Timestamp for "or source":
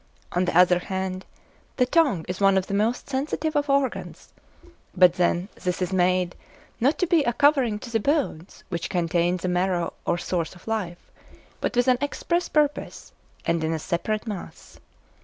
10.07-10.55